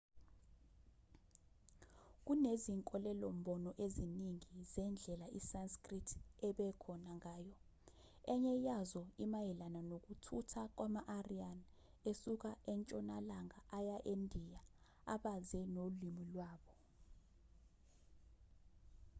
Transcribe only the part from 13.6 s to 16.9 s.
aya endiya abaze nolimi lwabo